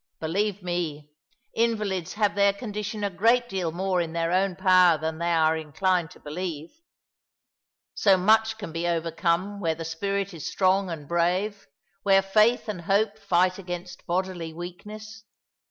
[0.19, 1.11] Believe me,
[1.53, 5.55] invalids have their condition a great deal more in their own power than they are
[5.55, 6.71] inclined to believe.
[7.93, 11.67] So much can be overcome where the spirit is strong and brave,
[12.01, 15.23] where faith and hope fight against bodily weakness.